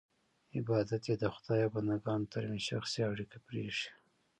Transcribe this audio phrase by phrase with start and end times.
[0.57, 3.89] عبادت یې د خدای او بندګانو ترمنځ شخصي اړیکه پرېښی.